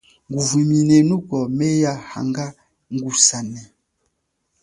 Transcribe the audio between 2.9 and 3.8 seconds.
ngusane.